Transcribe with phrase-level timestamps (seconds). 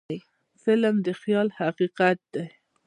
[0.61, 2.45] فلم د خیال حقیقت دی